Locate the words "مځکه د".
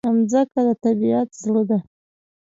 0.17-0.69